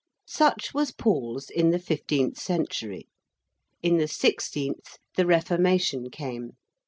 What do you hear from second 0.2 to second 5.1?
Such was Paul's in the fifteenth century. In the sixteenth